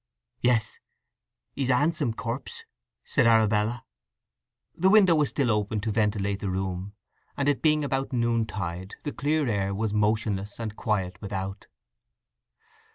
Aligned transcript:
"Yes. 0.39 0.79
He's 1.53 1.69
a 1.69 1.73
'andsome 1.75 2.15
corpse," 2.15 2.65
said 3.05 3.27
Arabella. 3.27 3.85
The 4.73 4.89
window 4.89 5.13
was 5.13 5.29
still 5.29 5.51
open 5.51 5.79
to 5.81 5.91
ventilate 5.91 6.39
the 6.39 6.49
room, 6.49 6.95
and 7.37 7.47
it 7.47 7.61
being 7.61 7.83
about 7.83 8.11
noontide 8.11 8.95
the 9.03 9.11
clear 9.11 9.47
air 9.47 9.75
was 9.75 9.93
motionless 9.93 10.59
and 10.59 10.75
quiet 10.75 11.21
without. 11.21 11.67